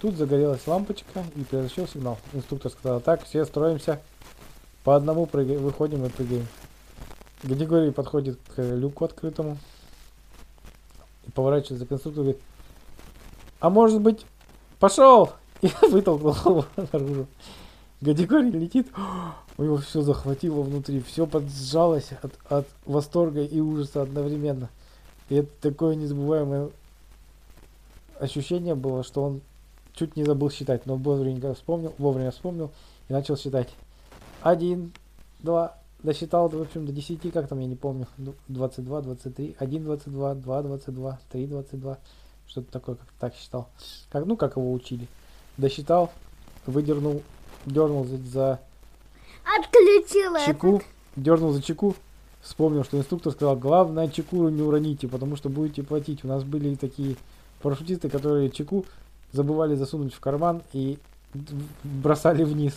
Тут 0.00 0.16
загорелась 0.16 0.66
лампочка 0.66 1.22
и 1.36 1.44
произошел 1.44 1.86
сигнал. 1.86 2.18
Инструктор 2.32 2.72
сказал, 2.72 2.98
так, 3.02 3.22
все 3.24 3.44
строимся. 3.44 4.00
По 4.84 4.96
одному 4.96 5.26
прыгаем, 5.26 5.62
выходим 5.62 6.02
и 6.06 6.08
прыгаем. 6.08 6.46
Григорий 7.42 7.90
подходит 7.90 8.38
к 8.56 8.62
люку 8.62 9.04
открытому. 9.04 9.58
И 11.26 11.30
поворачивается 11.32 11.84
к 11.84 11.92
инструктору 11.92 12.22
и 12.22 12.32
говорит, 12.32 12.42
а 13.60 13.68
может 13.68 14.00
быть, 14.00 14.24
пошел! 14.80 15.32
И 15.60 15.70
вытолкнул 15.82 16.34
его 16.34 16.64
наружу. 16.90 17.26
Гадигорий 18.00 18.50
летит, 18.50 18.88
у 19.58 19.62
него 19.62 19.76
все 19.76 20.00
захватило 20.00 20.62
внутри, 20.62 21.02
все 21.02 21.26
поджалось 21.26 22.12
от, 22.22 22.32
от 22.48 22.66
восторга 22.86 23.42
и 23.42 23.60
ужаса 23.60 24.00
одновременно. 24.00 24.70
И 25.28 25.34
это 25.34 25.50
такое 25.60 25.96
незабываемое 25.96 26.70
ощущение 28.24 28.74
было, 28.74 29.02
что 29.04 29.22
он 29.22 29.40
чуть 29.94 30.16
не 30.16 30.24
забыл 30.24 30.50
считать, 30.50 30.86
но 30.86 30.96
вовремя 30.96 31.54
вспомнил, 31.54 31.94
вовремя 31.98 32.30
вспомнил 32.30 32.70
и 33.08 33.12
начал 33.12 33.36
считать. 33.36 33.68
Один, 34.42 34.92
два, 35.40 35.78
досчитал, 36.02 36.48
в 36.48 36.60
общем, 36.60 36.86
до 36.86 36.92
10, 36.92 37.32
как 37.32 37.48
там, 37.48 37.60
я 37.60 37.66
не 37.66 37.76
помню, 37.76 38.06
22, 38.48 39.00
23, 39.02 39.56
1, 39.58 39.84
22, 39.84 40.34
2, 40.34 40.62
22, 40.62 41.18
3, 41.30 41.46
22, 41.46 41.98
что-то 42.46 42.72
такое, 42.72 42.96
как 42.96 43.08
так 43.18 43.34
считал. 43.34 43.68
Как, 44.10 44.26
ну, 44.26 44.36
как 44.36 44.56
его 44.56 44.72
учили. 44.72 45.06
Досчитал, 45.56 46.10
выдернул 46.66 47.22
дернул 47.66 48.04
за, 48.04 48.18
за 48.18 48.60
Отключила 49.44 50.40
чеку, 50.46 50.82
дернул 51.16 51.52
за 51.52 51.62
чеку, 51.62 51.94
вспомнил, 52.40 52.84
что 52.84 52.98
инструктор 52.98 53.32
сказал, 53.32 53.56
главное 53.56 54.08
чеку 54.08 54.48
не 54.48 54.62
уроните, 54.62 55.08
потому 55.08 55.36
что 55.36 55.48
будете 55.48 55.82
платить. 55.82 56.24
У 56.24 56.28
нас 56.28 56.44
были 56.44 56.74
такие 56.74 57.16
парашютисты, 57.64 58.10
которые 58.10 58.50
чеку 58.50 58.84
забывали 59.32 59.74
засунуть 59.74 60.12
в 60.12 60.20
карман 60.20 60.62
и 60.74 60.98
бросали 61.82 62.44
вниз. 62.44 62.74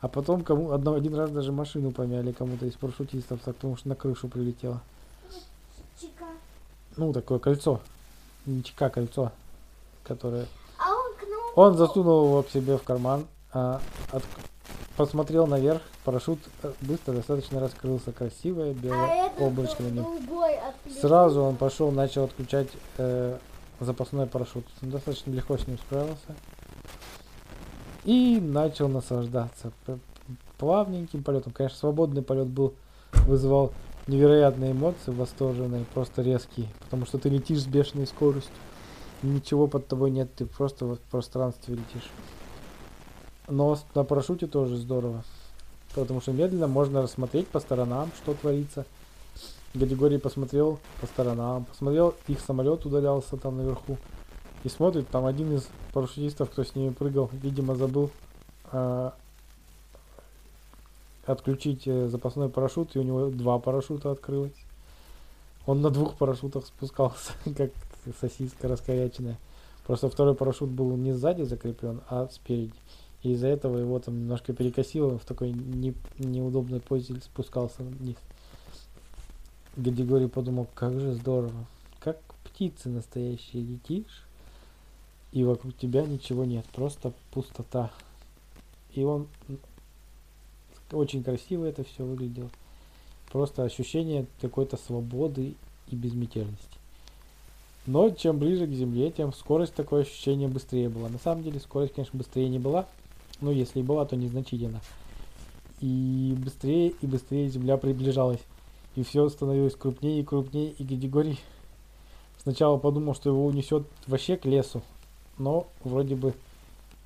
А 0.00 0.06
потом 0.06 0.44
кому 0.44 0.70
одно, 0.70 0.94
один 0.94 1.16
раз 1.16 1.30
даже 1.30 1.50
машину 1.50 1.90
помяли 1.90 2.30
кому-то 2.30 2.64
из 2.64 2.74
парашютистов, 2.74 3.40
потому 3.40 3.76
что 3.76 3.88
на 3.88 3.96
крышу 3.96 4.28
прилетело. 4.28 4.80
Чика. 6.00 6.26
Ну, 6.96 7.12
такое 7.12 7.40
кольцо. 7.40 7.80
Не 8.46 8.62
чека, 8.62 8.86
а 8.86 8.90
кольцо. 8.90 9.32
Которое... 10.04 10.46
А 10.78 10.92
он 10.94 11.12
к 11.16 11.22
нам... 11.28 11.40
Он 11.56 11.76
засунул 11.76 12.26
его 12.26 12.42
к 12.44 12.50
себе 12.50 12.78
в 12.78 12.84
карман, 12.84 13.26
а, 13.52 13.80
от, 14.12 14.22
посмотрел 14.96 15.48
наверх, 15.48 15.82
парашют 16.04 16.38
э, 16.62 16.72
быстро 16.82 17.14
достаточно 17.14 17.58
раскрылся, 17.58 18.12
красивое 18.12 18.74
белое 18.74 19.32
а 19.36 19.42
облачко 19.42 19.82
на 19.82 19.88
нем. 19.88 20.06
Сразу 21.00 21.42
он 21.42 21.56
пошел, 21.56 21.90
начал 21.90 22.24
отключать 22.24 22.68
э, 22.96 23.36
запасной 23.80 24.26
парашют. 24.26 24.64
Достаточно 24.80 25.30
легко 25.30 25.56
с 25.56 25.66
ним 25.66 25.78
справился. 25.78 26.34
И 28.04 28.38
начал 28.40 28.88
наслаждаться 28.88 29.72
плавненьким 30.58 31.22
полетом. 31.22 31.52
Конечно, 31.52 31.78
свободный 31.78 32.22
полет 32.22 32.46
был, 32.46 32.74
вызывал 33.26 33.72
невероятные 34.06 34.72
эмоции, 34.72 35.10
восторженные, 35.10 35.84
просто 35.94 36.22
резкие. 36.22 36.68
Потому 36.80 37.06
что 37.06 37.18
ты 37.18 37.28
летишь 37.28 37.62
с 37.62 37.66
бешеной 37.66 38.06
скоростью. 38.06 38.52
Ничего 39.22 39.66
под 39.66 39.86
тобой 39.86 40.10
нет, 40.10 40.34
ты 40.34 40.46
просто 40.46 40.86
в 40.86 40.98
пространстве 41.10 41.74
летишь. 41.74 42.08
Но 43.48 43.78
на 43.94 44.04
парашюте 44.04 44.46
тоже 44.46 44.76
здорово. 44.76 45.24
Потому 45.94 46.20
что 46.20 46.32
медленно 46.32 46.68
можно 46.68 47.02
рассмотреть 47.02 47.48
по 47.48 47.60
сторонам, 47.60 48.10
что 48.16 48.34
творится. 48.34 48.86
Григорий 49.74 50.18
посмотрел 50.18 50.80
по 51.00 51.06
сторонам, 51.06 51.64
посмотрел, 51.64 52.14
их 52.26 52.40
самолет 52.40 52.84
удалялся 52.86 53.36
там 53.36 53.56
наверху. 53.56 53.96
И 54.64 54.68
смотрит, 54.68 55.08
там 55.08 55.26
один 55.26 55.54
из 55.54 55.68
парашютистов, 55.92 56.50
кто 56.50 56.64
с 56.64 56.74
ними 56.74 56.92
прыгал, 56.92 57.30
видимо, 57.32 57.76
забыл 57.76 58.10
а, 58.72 59.14
отключить 61.24 61.86
э, 61.86 62.08
запасной 62.08 62.48
парашют, 62.48 62.94
и 62.94 62.98
у 62.98 63.02
него 63.02 63.30
два 63.30 63.58
парашюта 63.58 64.10
открылось. 64.10 64.52
Он 65.66 65.80
на 65.80 65.90
двух 65.90 66.16
парашютах 66.16 66.66
спускался, 66.66 67.32
как 67.56 67.70
сосиска 68.20 68.68
раскоряченная. 68.68 69.38
Просто 69.86 70.10
второй 70.10 70.34
парашют 70.34 70.70
был 70.70 70.96
не 70.96 71.12
сзади 71.12 71.42
закреплен, 71.42 72.00
а 72.08 72.28
спереди. 72.30 72.74
И 73.22 73.32
из-за 73.32 73.48
этого 73.48 73.78
его 73.78 73.98
там 73.98 74.18
немножко 74.18 74.52
перекосило, 74.52 75.12
он 75.12 75.18
в 75.18 75.24
такой 75.24 75.52
не, 75.52 75.94
неудобной 76.18 76.80
позе 76.80 77.20
спускался 77.20 77.82
вниз. 77.82 78.16
Григорий 79.76 80.28
подумал, 80.28 80.66
как 80.74 80.98
же 80.98 81.14
здорово, 81.14 81.66
как 82.00 82.18
птицы 82.44 82.88
настоящие 82.88 83.62
летишь, 83.62 84.24
и 85.32 85.44
вокруг 85.44 85.76
тебя 85.76 86.04
ничего 86.04 86.44
нет, 86.44 86.64
просто 86.72 87.12
пустота. 87.30 87.90
И 88.94 89.04
он 89.04 89.28
очень 90.92 91.22
красиво 91.22 91.64
это 91.66 91.84
все 91.84 92.04
выглядело. 92.04 92.50
Просто 93.30 93.62
ощущение 93.62 94.26
какой-то 94.40 94.76
свободы 94.76 95.54
и 95.88 95.94
безмятежности. 95.94 96.78
Но 97.86 98.10
чем 98.10 98.38
ближе 98.38 98.66
к 98.66 98.72
Земле, 98.72 99.10
тем 99.10 99.32
скорость 99.32 99.74
такое 99.74 100.02
ощущение 100.02 100.48
быстрее 100.48 100.88
была. 100.88 101.08
На 101.08 101.18
самом 101.18 101.42
деле 101.42 101.60
скорость, 101.60 101.94
конечно, 101.94 102.18
быстрее 102.18 102.48
не 102.48 102.58
была, 102.58 102.86
но 103.40 103.50
если 103.50 103.80
и 103.80 103.84
была, 103.84 104.04
то 104.04 104.16
незначительно. 104.16 104.80
И 105.80 106.36
быстрее 106.36 106.92
и 107.00 107.06
быстрее 107.06 107.48
земля 107.48 107.76
приближалась. 107.76 108.40
И 109.00 109.02
все 109.02 109.26
становилось 109.30 109.76
крупнее 109.76 110.20
и 110.20 110.22
крупнее, 110.22 110.72
и 110.72 110.84
Григорий 110.84 111.40
сначала 112.36 112.76
подумал, 112.76 113.14
что 113.14 113.30
его 113.30 113.46
унесет 113.46 113.86
вообще 114.06 114.36
к 114.36 114.44
лесу. 114.44 114.82
Но 115.38 115.68
вроде 115.82 116.16
бы 116.16 116.34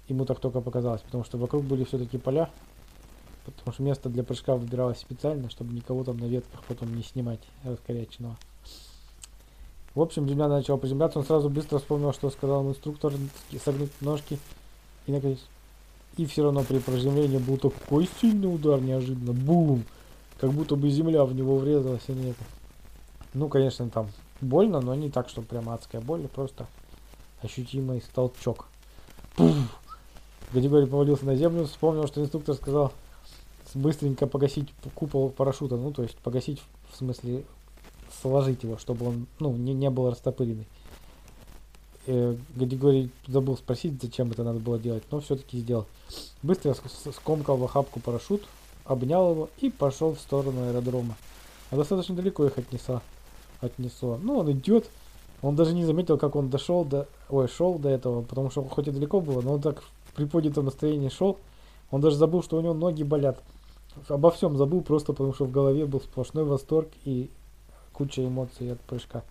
ему 0.08 0.24
так 0.24 0.40
только 0.40 0.60
показалось, 0.60 1.02
потому 1.02 1.22
что 1.22 1.38
вокруг 1.38 1.62
были 1.62 1.84
все-таки 1.84 2.18
поля, 2.18 2.50
потому 3.44 3.72
что 3.72 3.84
место 3.84 4.08
для 4.08 4.24
прыжка 4.24 4.56
выбиралось 4.56 4.98
специально, 4.98 5.48
чтобы 5.50 5.72
никого 5.72 6.02
там 6.02 6.18
на 6.18 6.24
ветках 6.24 6.64
потом 6.64 6.96
не 6.96 7.04
снимать 7.04 7.38
раскоряченного. 7.62 8.36
В 9.94 10.00
общем, 10.00 10.28
земля 10.28 10.48
начала 10.48 10.76
приземляться, 10.76 11.20
он 11.20 11.24
сразу 11.24 11.48
быстро 11.48 11.78
вспомнил, 11.78 12.12
что 12.12 12.28
сказал 12.30 12.68
инструктор, 12.68 13.12
согнуть 13.64 13.92
ножки 14.00 14.40
и 15.06 15.12
наконец. 15.12 15.38
И 16.16 16.26
все 16.26 16.42
равно 16.42 16.64
при 16.64 16.80
приземлении 16.80 17.38
был 17.38 17.56
такой 17.56 18.08
сильный 18.20 18.52
удар 18.52 18.80
неожиданно. 18.80 19.32
Бум! 19.32 19.84
Как 20.44 20.52
будто 20.52 20.76
бы 20.76 20.90
земля 20.90 21.24
в 21.24 21.34
него 21.34 21.56
врезалась, 21.56 22.02
а 22.06 22.12
не 22.12 22.32
это. 22.32 22.44
Ну, 23.32 23.48
конечно, 23.48 23.88
там 23.88 24.10
больно, 24.42 24.82
но 24.82 24.94
не 24.94 25.08
так, 25.08 25.30
что 25.30 25.40
прям 25.40 25.70
адская 25.70 26.02
боль, 26.02 26.28
просто 26.28 26.66
ощутимый 27.40 28.04
толчок. 28.14 28.66
Пуф! 29.36 29.56
Повалился 30.52 31.24
на 31.24 31.34
землю, 31.34 31.64
вспомнил, 31.64 32.06
что 32.06 32.20
инструктор 32.20 32.56
сказал 32.56 32.92
быстренько 33.72 34.26
погасить 34.26 34.68
купол 34.94 35.30
парашюта, 35.30 35.76
ну, 35.76 35.92
то 35.92 36.02
есть 36.02 36.18
погасить 36.18 36.60
в 36.92 36.96
смысле 36.98 37.46
сложить 38.20 38.64
его, 38.64 38.76
чтобы 38.76 39.08
он, 39.08 39.26
ну, 39.38 39.50
не, 39.56 39.72
не 39.72 39.88
был 39.88 40.10
растопыренный. 40.10 40.68
Э, 42.06 42.36
Григорий 42.54 43.08
забыл 43.26 43.56
спросить, 43.56 43.94
зачем 44.02 44.30
это 44.30 44.44
надо 44.44 44.58
было 44.58 44.78
делать, 44.78 45.04
но 45.10 45.20
все-таки 45.20 45.58
сделал. 45.58 45.86
Быстро 46.42 46.76
скомкал 47.14 47.56
в 47.56 47.64
охапку 47.64 47.98
парашют, 47.98 48.42
обнял 48.85 49.31
его 49.31 49.50
и 49.59 49.71
пошел 49.71 50.14
в 50.14 50.21
сторону 50.21 50.69
аэродрома. 50.69 51.17
А 51.71 51.76
достаточно 51.76 52.14
далеко 52.14 52.45
их 52.47 52.59
отнесло. 52.59 53.03
отнесло. 53.61 54.19
Ну, 54.23 54.38
он 54.38 54.53
идет, 54.53 54.88
он 55.43 55.57
даже 55.57 55.75
не 55.75 55.85
заметил, 55.85 56.19
как 56.19 56.37
он 56.37 56.50
дошел 56.50 56.85
до... 56.85 57.09
Ой, 57.29 57.49
шел 57.49 57.79
до 57.79 57.88
этого, 57.88 58.23
потому 58.23 58.50
что 58.50 58.62
хоть 58.64 58.88
и 58.88 58.91
далеко 58.91 59.21
было, 59.21 59.41
но 59.41 59.55
он 59.55 59.61
так 59.61 59.83
в 59.83 60.14
приподнятом 60.14 60.67
настроении 60.67 61.09
шел, 61.09 61.38
он 61.91 62.00
даже 62.00 62.17
забыл, 62.17 62.43
что 62.43 62.57
у 62.57 62.61
него 62.61 62.75
ноги 62.75 63.03
болят. 63.03 63.43
Обо 64.09 64.31
всем 64.31 64.57
забыл, 64.57 64.83
просто 64.83 65.12
потому 65.12 65.33
что 65.33 65.45
в 65.45 65.50
голове 65.50 65.87
был 65.87 66.00
сплошной 66.00 66.45
восторг 66.45 66.88
и 67.05 67.31
куча 67.93 68.26
эмоций 68.26 68.73
от 68.73 68.81
прыжка. 68.81 69.23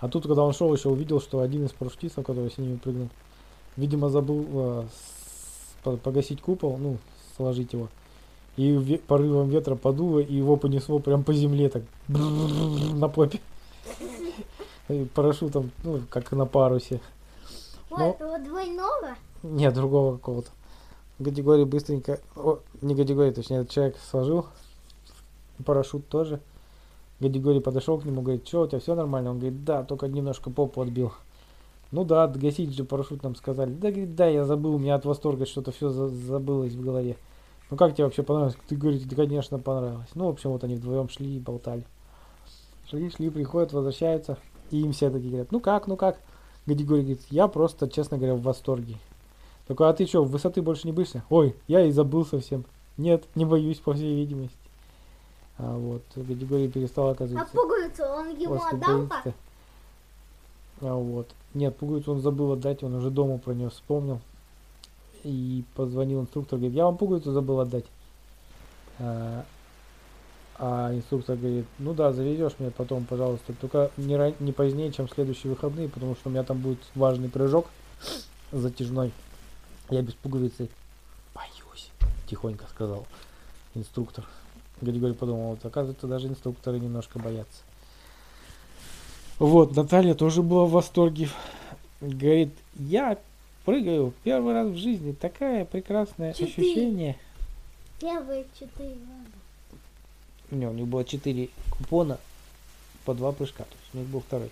А 0.00 0.08
тут, 0.08 0.26
когда 0.26 0.44
он 0.44 0.52
шел, 0.52 0.72
еще 0.72 0.90
увидел, 0.90 1.20
что 1.20 1.40
один 1.40 1.64
из 1.64 1.72
парашютистов, 1.72 2.24
который 2.24 2.50
с 2.50 2.58
ними 2.58 2.76
прыгнул, 2.76 3.08
видимо, 3.76 4.10
забыл 4.10 4.46
э, 5.84 5.96
погасить 6.02 6.40
купол, 6.40 6.76
ну, 6.78 6.98
сложить 7.38 7.72
его. 7.72 7.88
И 8.58 9.00
порывом 9.06 9.48
ветра 9.48 9.76
подуло, 9.76 10.18
и 10.18 10.34
его 10.34 10.56
понесло 10.56 10.98
прям 10.98 11.24
по 11.24 11.32
земле, 11.32 11.70
так 11.70 11.84
на 12.08 13.08
попе. 13.08 13.40
Парашютом, 15.14 15.70
ну, 15.84 16.02
как 16.10 16.30
на 16.32 16.44
парусе. 16.44 17.00
Но... 17.90 18.10
этого 18.10 18.38
двойного? 18.38 19.16
Нет, 19.42 19.72
другого 19.72 20.18
какого-то. 20.18 20.50
Категории 21.22 21.64
быстренько, 21.64 22.20
о, 22.36 22.58
не 22.82 22.94
категории, 22.94 23.30
точнее, 23.30 23.58
этот 23.58 23.70
человек 23.70 23.96
сложил 24.10 24.46
парашют 25.64 26.08
тоже. 26.08 26.40
Гадигорий 27.20 27.60
подошел 27.60 27.98
к 27.98 28.04
нему, 28.04 28.22
говорит, 28.22 28.46
что, 28.46 28.62
у 28.62 28.66
тебя 28.66 28.78
все 28.78 28.94
нормально? 28.94 29.30
Он 29.30 29.38
говорит, 29.38 29.64
да, 29.64 29.82
только 29.82 30.06
немножко 30.06 30.50
попу 30.50 30.80
отбил. 30.80 31.12
Ну 31.90 32.04
да, 32.04 32.28
гасить 32.28 32.74
же 32.74 32.84
парашют 32.84 33.22
нам 33.22 33.34
сказали. 33.34 33.72
Да, 33.72 33.90
говорит, 33.90 34.14
да, 34.14 34.26
я 34.26 34.44
забыл, 34.44 34.74
у 34.74 34.78
меня 34.78 34.94
от 34.94 35.04
восторга 35.04 35.46
что-то 35.46 35.72
все 35.72 35.90
за 35.90 36.08
забылось 36.08 36.74
в 36.74 36.82
голове. 36.82 37.16
Ну 37.70 37.76
как 37.76 37.94
тебе 37.94 38.04
вообще 38.04 38.22
понравилось? 38.22 38.56
Ты 38.66 38.76
говоришь, 38.76 39.02
да, 39.02 39.16
конечно, 39.16 39.58
понравилось. 39.58 40.08
Ну, 40.14 40.26
в 40.26 40.30
общем, 40.30 40.50
вот 40.50 40.64
они 40.64 40.76
вдвоем 40.76 41.08
шли 41.08 41.36
и 41.36 41.40
болтали. 41.40 41.84
Шли, 42.88 43.10
шли, 43.10 43.28
приходят, 43.28 43.72
возвращаются. 43.72 44.38
И 44.70 44.80
им 44.80 44.92
все 44.92 45.10
такие 45.10 45.30
говорят, 45.30 45.52
ну 45.52 45.60
как, 45.60 45.86
ну 45.86 45.96
как? 45.96 46.18
Гадигорий 46.66 47.02
говорит, 47.02 47.22
я 47.30 47.48
просто, 47.48 47.88
честно 47.88 48.16
говоря, 48.16 48.34
в 48.34 48.42
восторге. 48.42 48.96
Такой, 49.66 49.88
а 49.88 49.92
ты 49.92 50.06
что, 50.06 50.24
высоты 50.24 50.62
больше 50.62 50.86
не 50.86 50.92
боишься? 50.92 51.22
Ой, 51.28 51.54
я 51.66 51.84
и 51.84 51.90
забыл 51.90 52.24
совсем. 52.24 52.64
Нет, 52.96 53.24
не 53.34 53.44
боюсь, 53.44 53.78
по 53.78 53.92
всей 53.92 54.14
видимости. 54.14 54.56
А 55.58 55.76
вот 55.76 56.02
категория 56.14 56.68
перестала 56.68 57.12
оказываться. 57.12 57.50
А 57.52 57.56
пуговицу 57.56 58.04
он 58.04 58.28
ему 58.38 58.54
отдал? 58.54 59.08
А 60.80 60.94
вот. 60.94 61.28
Нет, 61.54 61.76
пуговицу 61.76 62.12
он 62.12 62.20
забыл 62.20 62.52
отдать, 62.52 62.82
он 62.82 62.94
уже 62.94 63.10
дома 63.10 63.38
про 63.38 63.52
нее 63.52 63.68
вспомнил. 63.68 64.20
И 65.24 65.64
позвонил 65.74 66.20
инструктор, 66.20 66.58
говорит, 66.58 66.76
я 66.76 66.84
вам 66.84 66.96
пуговицу 66.96 67.32
забыл 67.32 67.60
отдать. 67.60 67.84
А, 68.98 69.44
а 70.58 70.94
инструктор 70.94 71.36
говорит, 71.36 71.66
ну 71.78 71.94
да, 71.94 72.12
завезешь 72.12 72.54
мне 72.58 72.70
потом, 72.70 73.04
пожалуйста, 73.04 73.52
только 73.60 73.90
не, 73.96 74.16
ран... 74.16 74.34
не 74.40 74.52
позднее, 74.52 74.92
чем 74.92 75.08
следующие 75.08 75.50
выходные, 75.50 75.88
потому 75.88 76.14
что 76.16 76.28
у 76.28 76.32
меня 76.32 76.42
там 76.42 76.58
будет 76.58 76.80
важный 76.94 77.28
прыжок 77.28 77.66
затяжной. 78.52 79.12
Я 79.90 80.02
без 80.02 80.14
пуговицы 80.14 80.68
боюсь, 81.34 81.90
тихонько 82.26 82.66
сказал 82.68 83.06
инструктор. 83.74 84.24
Григорий 84.80 85.14
подумал, 85.14 85.50
вот 85.50 85.64
оказывается, 85.64 86.06
даже 86.06 86.28
инструкторы 86.28 86.78
немножко 86.78 87.18
боятся. 87.18 87.62
Вот, 89.38 89.76
Наталья 89.76 90.14
тоже 90.14 90.42
была 90.42 90.64
в 90.64 90.70
восторге. 90.70 91.28
Говорит, 92.00 92.54
я 92.74 93.18
прыгаю 93.68 94.14
первый 94.24 94.54
раз 94.54 94.68
в 94.68 94.78
жизни. 94.78 95.12
Такое 95.12 95.66
прекрасное 95.66 96.32
четыре. 96.32 96.52
ощущение. 96.52 97.18
Первые 98.00 98.46
четыре 98.58 98.96
У 100.50 100.54
него, 100.54 100.70
у 100.70 100.74
них 100.74 100.86
было 100.86 101.04
четыре 101.04 101.50
купона 101.70 102.18
по 103.04 103.12
два 103.12 103.30
прыжка. 103.32 103.64
То 103.64 103.74
есть 103.78 103.94
у 103.94 103.98
них 103.98 104.06
был 104.06 104.20
второй. 104.20 104.50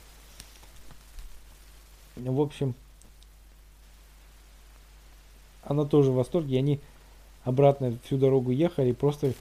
В 2.17 2.41
общем, 2.43 2.75
она 5.63 5.87
тоже 5.87 6.11
в 6.11 6.17
восторге. 6.17 6.57
И 6.57 6.59
они 6.59 6.81
обратно 7.45 7.97
всю 8.05 8.19
дорогу 8.19 8.51
ехали, 8.51 8.93
просто 8.93 9.33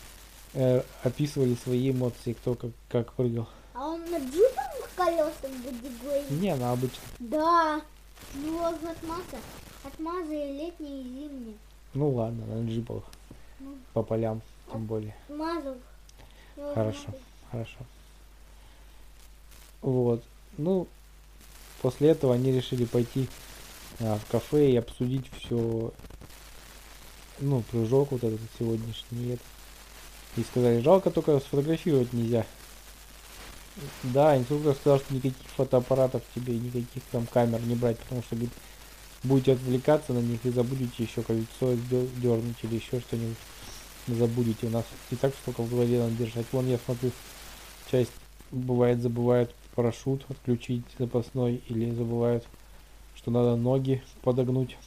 э, 0.53 0.83
описывали 1.03 1.53
свои 1.55 1.91
эмоции, 1.91 2.31
кто 2.31 2.55
как, 2.55 2.71
как 2.87 3.11
прыгал. 3.11 3.49
А 3.73 3.89
он 3.89 4.09
на 4.09 4.19
джиповых 4.19 4.89
колесах 4.95 5.51
будет 5.65 6.31
Не, 6.31 6.55
на 6.55 6.71
обычных. 6.71 7.03
Да. 7.19 7.81
Ну, 8.35 8.57
вот 8.57 8.75
отмаза. 8.75 9.37
Отмаза 9.85 10.33
и 10.33 10.51
летние, 10.53 11.01
и 11.01 11.03
зимние. 11.03 11.55
Ну 11.93 12.09
ладно, 12.09 12.45
на 12.45 12.67
джиповых. 12.67 13.03
Ну. 13.59 13.77
По 13.93 14.01
полям, 14.01 14.41
тем 14.71 14.81
От 14.81 14.87
более. 14.87 15.15
Мазов. 15.29 15.77
Хорошо, 16.55 17.09
хорошо. 17.51 17.77
Вот. 19.81 20.23
Ну, 20.57 20.87
после 21.81 22.09
этого 22.09 22.33
они 22.33 22.51
решили 22.51 22.85
пойти 22.85 23.29
а, 23.99 24.17
в 24.17 24.25
кафе 24.31 24.71
и 24.71 24.77
обсудить 24.77 25.29
все, 25.37 25.93
ну, 27.39 27.61
прыжок 27.69 28.11
вот 28.11 28.23
этот 28.23 28.39
сегодняшний. 28.57 29.33
Это. 29.33 29.43
И 30.37 30.43
сказали, 30.43 30.81
жалко 30.81 31.11
только 31.11 31.39
сфотографировать 31.39 32.11
нельзя. 32.11 32.45
Да, 34.03 34.37
инструктор 34.37 34.73
сказал, 34.75 34.99
что 34.99 35.13
никаких 35.13 35.47
фотоаппаратов 35.55 36.23
тебе, 36.33 36.57
никаких 36.57 37.03
там 37.11 37.27
камер 37.27 37.61
не 37.61 37.75
брать, 37.75 37.99
потому 37.99 38.21
что 38.23 38.35
говорит, 38.35 38.53
будете 39.23 39.53
отвлекаться 39.53 40.13
на 40.13 40.19
них 40.19 40.45
и 40.45 40.49
забудете 40.49 41.03
еще 41.03 41.21
кольцо 41.21 41.75
дернуть 42.17 42.57
или 42.63 42.75
еще 42.75 42.99
что-нибудь. 42.99 43.37
Забудете. 44.07 44.67
У 44.67 44.69
нас 44.69 44.85
и 45.09 45.15
так 45.15 45.33
столько 45.41 45.63
в 45.63 45.69
голове 45.69 45.99
надо 45.99 46.13
держать. 46.13 46.45
Вон 46.51 46.67
я 46.67 46.77
смотрю, 46.77 47.11
часть 47.89 48.11
бывает 48.51 49.01
забывают 49.01 49.53
парашют 49.75 50.25
отключить 50.29 50.83
запасной 50.97 51.61
или 51.67 51.91
забывают, 51.91 52.45
что 53.15 53.29
надо 53.29 53.55
ноги 53.55 54.01
подогнуть. 54.23 54.77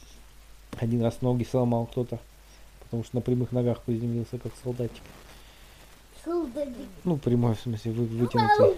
Один 0.77 1.03
раз 1.03 1.21
ноги 1.21 1.43
сломал 1.43 1.85
кто-то, 1.85 2.19
потому 2.79 3.03
что 3.03 3.17
на 3.17 3.21
прямых 3.21 3.51
ногах 3.51 3.81
приземлился 3.81 4.37
как 4.37 4.51
солдатик. 4.63 5.01
Ну, 7.03 7.17
прямой 7.17 7.55
в 7.55 7.61
смысле, 7.61 7.91
вы, 7.91 8.05
вытянутый. 8.05 8.75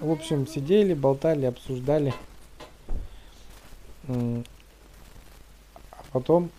В 0.00 0.10
общем, 0.10 0.46
сидели, 0.46 0.94
болтали, 0.94 1.46
обсуждали. 1.46 2.14
А 4.10 6.02
потом, 6.12 6.50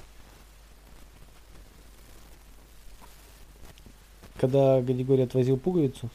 когда 4.37 4.81
Григорий 4.81 5.23
отвозил 5.23 5.57
пуговицу, 5.57 6.09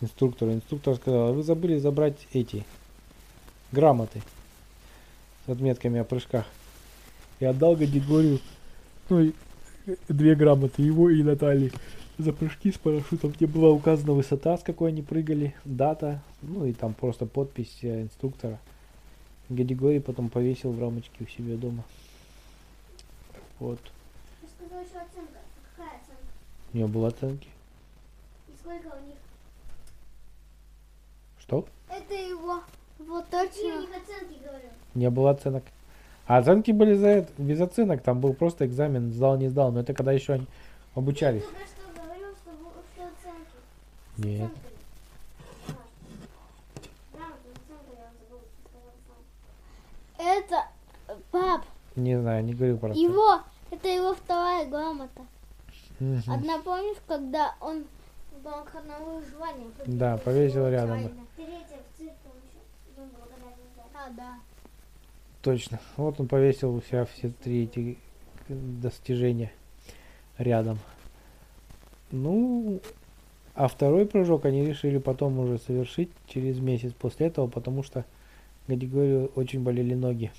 инструктору, 0.00 0.52
инструктор 0.52 0.96
сказал, 0.96 1.28
«А 1.28 1.32
вы 1.32 1.42
забыли 1.42 1.78
забрать 1.78 2.26
эти 2.32 2.64
грамоты 3.70 4.22
с 5.46 5.50
отметками 5.50 6.00
о 6.00 6.04
прыжках. 6.04 6.46
И 7.40 7.44
отдал 7.44 7.76
Григорию, 7.76 8.38
ну, 9.08 9.32
две 10.08 10.34
грамоты 10.34 10.82
его 10.82 11.10
и 11.10 11.22
Натальи 11.22 11.72
за 12.18 12.32
прыжки 12.32 12.70
с 12.70 12.78
парашютом, 12.78 13.32
где 13.32 13.46
была 13.46 13.70
указана 13.70 14.12
высота, 14.12 14.56
с 14.56 14.62
какой 14.62 14.90
они 14.90 15.02
прыгали, 15.02 15.54
дата, 15.64 16.22
ну 16.42 16.64
и 16.64 16.72
там 16.72 16.94
просто 16.94 17.26
подпись 17.26 17.78
э, 17.82 18.02
инструктора. 18.02 18.60
Григорий 19.52 20.00
потом 20.00 20.28
повесил 20.28 20.72
в 20.72 20.80
рамочке 20.80 21.24
у 21.24 21.26
себя 21.26 21.56
дома. 21.56 21.84
Вот. 23.58 23.78
Ты 24.40 24.48
сказал 24.48 24.80
еще 24.80 24.96
оценка. 24.96 25.38
Какая 25.76 25.96
оценка? 25.96 26.22
У 26.72 26.76
него 26.78 26.88
было 26.88 27.08
оценки. 27.08 27.48
И 28.48 28.52
сколько 28.58 28.86
у 28.86 29.06
них? 29.06 29.16
Что? 31.38 31.66
Это 31.88 32.14
его. 32.14 32.60
Вот 32.98 33.28
точно. 33.28 33.76
у 33.76 33.80
них 33.80 33.90
оценки, 33.90 34.42
говорю. 34.42 34.68
Не 34.94 35.10
было 35.10 35.30
оценок. 35.30 35.64
А 36.26 36.38
оценки 36.38 36.70
были 36.70 36.94
за 36.94 37.08
это, 37.08 37.32
без 37.36 37.60
оценок. 37.60 38.02
Там 38.02 38.20
был 38.20 38.32
просто 38.32 38.66
экзамен, 38.66 39.12
сдал, 39.12 39.36
не 39.36 39.48
сдал. 39.48 39.72
Но 39.72 39.80
это 39.80 39.92
когда 39.92 40.12
еще 40.12 40.34
они 40.34 40.46
обучались. 40.94 41.42
Ты 41.42 41.48
только 41.48 41.66
что 41.66 42.02
говорил, 42.02 42.28
что, 42.36 42.50
что 42.94 43.04
оценки. 43.04 43.56
Нет. 44.18 44.50
оценками. 44.50 44.72
А. 45.68 45.72
Грамотная 47.12 47.52
оценка, 47.52 47.92
я 47.96 48.10
забыл, 48.18 48.40
что 48.40 48.68
сказал 48.68 48.92
сам. 49.06 49.16
Это, 50.24 50.66
пап, 51.32 51.62
Не 51.96 52.20
знаю, 52.20 52.44
не 52.44 52.54
говорил 52.54 52.78
про 52.78 52.94
его, 52.94 53.40
это 53.70 53.88
его 53.88 54.14
вторая 54.14 54.66
грамота. 54.66 55.22
Мгм. 55.98 56.22
Одна 56.28 56.58
помнишь, 56.60 56.98
когда 57.06 57.54
он 57.60 57.84
выживание 58.42 59.68
победил? 59.70 59.98
Да, 59.98 60.16
повесил 60.18 60.68
рядом. 60.68 61.10
Третья 61.36 61.78
в 61.94 61.98
цирке. 61.98 62.14
А, 63.94 64.10
да. 64.10 64.38
Точно. 65.42 65.80
Вот 65.96 66.18
он 66.20 66.28
повесил 66.28 66.74
у 66.74 66.80
себя 66.82 67.04
все 67.04 67.30
три 67.30 67.64
эти 67.64 67.98
достижения 68.48 69.52
рядом. 70.38 70.78
Ну, 72.10 72.80
а 73.54 73.68
второй 73.68 74.06
прыжок 74.06 74.44
они 74.44 74.64
решили 74.64 74.98
потом 74.98 75.38
уже 75.38 75.58
совершить 75.58 76.10
через 76.26 76.58
месяц 76.58 76.92
после 76.92 77.26
этого, 77.26 77.46
потому 77.46 77.82
что, 77.82 78.04
говорю, 78.68 79.30
очень 79.34 79.62
болели 79.62 79.94
ноги. 79.94 80.30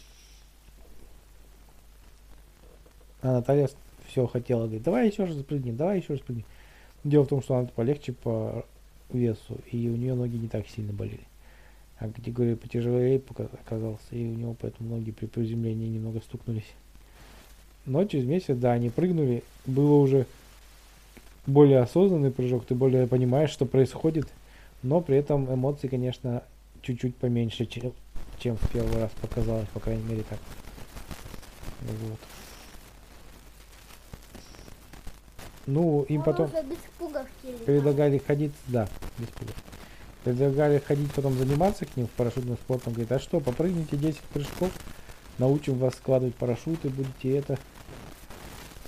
А 3.22 3.34
Наталья 3.34 3.70
все 4.08 4.28
хотела, 4.28 4.64
говорит, 4.64 4.84
давай 4.84 5.08
еще 5.08 5.26
раз 5.26 5.36
прыгни, 5.38 5.72
давай 5.72 6.00
еще 6.00 6.14
раз 6.14 6.22
прыгни. 6.22 6.46
Дело 7.04 7.24
в 7.24 7.30
том, 7.30 7.42
что 7.42 7.56
она 7.56 7.68
полегче 7.68 8.14
по 8.14 8.66
весу, 9.12 9.58
и 9.72 9.90
у 9.90 9.96
нее 9.96 10.14
ноги 10.14 10.38
не 10.38 10.48
так 10.48 10.68
сильно 10.68 10.94
болели. 10.94 11.26
А 12.00 12.10
категория 12.10 12.56
потяжелее 12.56 13.22
оказался, 13.54 14.04
и 14.12 14.26
у 14.26 14.36
него 14.36 14.56
поэтому 14.60 14.96
ноги 14.96 15.12
при 15.12 15.26
приземлении 15.26 15.88
немного 15.88 16.20
стукнулись. 16.20 16.72
Но 17.86 18.04
через 18.06 18.26
месяц, 18.26 18.58
да, 18.58 18.72
они 18.74 18.90
прыгнули, 18.90 19.44
было 19.66 19.96
уже 19.96 20.26
более 21.46 21.80
осознанный 21.80 22.32
прыжок, 22.32 22.66
ты 22.66 22.76
более 22.76 23.08
понимаешь, 23.08 23.50
что 23.50 23.66
происходит, 23.66 24.28
но 24.82 25.02
при 25.02 25.18
этом 25.18 25.54
эмоции, 25.54 25.88
конечно, 25.88 26.44
чуть-чуть 26.82 27.16
поменьше, 27.16 27.66
чем, 27.66 27.94
чем 28.40 28.58
в 28.58 28.70
первый 28.72 29.02
раз 29.02 29.12
показалось, 29.22 29.68
по 29.74 29.80
крайней 29.80 30.04
мере 30.04 30.24
так. 30.24 30.40
Вот. 31.82 32.20
Ну, 35.66 36.04
им 36.04 36.20
Он 36.20 36.26
потом 36.26 36.52
пуговки 36.98 37.64
предлагали 37.66 38.18
ходить, 38.18 38.52
да, 38.68 38.88
без 39.18 39.28
пуговиц. 39.28 39.56
Предлагали 40.24 40.80
ходить 40.80 41.12
потом 41.14 41.38
заниматься 41.38 41.86
к 41.86 41.96
ним 41.96 42.08
в 42.08 42.12
парашютным 42.12 42.58
спортом. 42.58 42.94
Говорит, 42.94 43.12
а 43.12 43.20
что, 43.20 43.40
попрыгните 43.40 43.98
10 43.98 44.20
прыжков, 44.22 44.72
научим 45.38 45.78
вас 45.78 45.96
складывать 45.96 46.36
парашюты, 46.36 46.90
будете 46.90 47.38
это, 47.38 47.58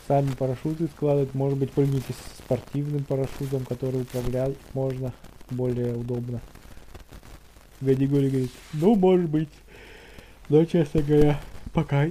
сами 0.08 0.31
парашюты 0.31 0.88
складывать, 0.88 1.34
может 1.34 1.58
быть, 1.58 1.71
прыгните 1.71 2.13
с 2.13 2.39
спортивным 2.39 3.03
парашютом, 3.03 3.65
который 3.65 4.01
управлять 4.01 4.55
можно 4.73 5.13
более 5.49 5.95
удобно. 5.95 6.41
Гадигорий 7.82 8.30
говорит, 8.30 8.52
ну, 8.74 8.96
может 8.96 9.30
быть, 9.30 9.50
но, 10.50 10.64
честно 10.66 11.02
говоря, 11.02 11.40
пока 11.74 12.10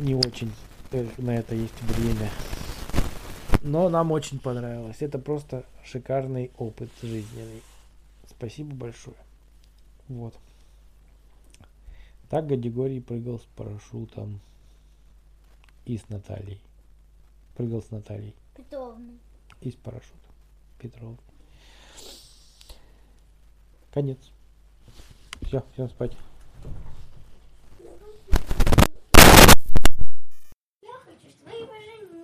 не 0.00 0.14
очень 0.14 0.52
на 1.18 1.36
это 1.36 1.54
есть 1.54 1.80
время. 1.82 2.30
Но 3.62 3.88
нам 3.88 4.12
очень 4.12 4.38
понравилось. 4.38 4.96
Это 5.00 5.18
просто 5.18 5.64
шикарный 5.84 6.50
опыт 6.58 6.90
жизненный. 7.02 7.62
Спасибо 8.28 8.74
большое. 8.74 9.16
Вот. 10.08 10.34
Так 12.28 12.46
Гадигорий 12.46 13.00
прыгал 13.00 13.38
с 13.38 13.44
парашютом 13.56 14.40
и 15.84 15.96
с 15.96 16.08
Натальей. 16.08 16.60
Прыгал 17.56 17.82
с 17.82 17.90
Натальей 17.90 18.34
Петровна. 18.56 19.12
и 19.60 19.70
с 19.70 19.74
парашютом. 19.74 20.18
Петров. 20.78 21.16
Конец. 23.92 24.18
Все, 25.54 25.62
всем 25.72 25.88
спать. 25.88 26.10